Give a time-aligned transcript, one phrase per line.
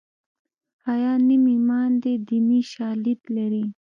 [0.85, 3.65] حیا نیم ایمان دی دیني شالید لري